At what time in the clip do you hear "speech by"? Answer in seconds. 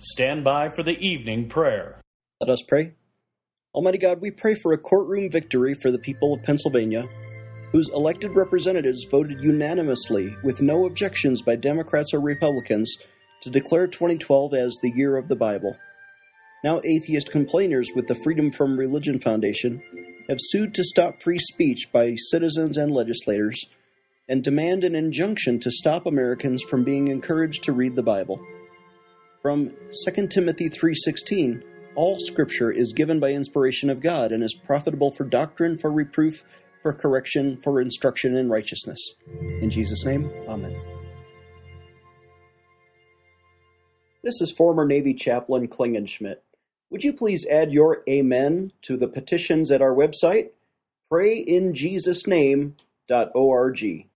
21.40-22.14